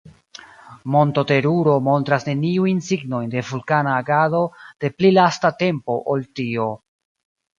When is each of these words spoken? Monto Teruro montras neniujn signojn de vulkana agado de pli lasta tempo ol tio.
Monto 0.93 1.23
Teruro 1.31 1.73
montras 1.87 2.25
neniujn 2.29 2.79
signojn 2.87 3.29
de 3.35 3.43
vulkana 3.49 3.93
agado 3.97 4.41
de 4.85 4.91
pli 5.01 5.11
lasta 5.17 5.55
tempo 5.63 5.99
ol 6.15 6.25
tio. 6.41 6.67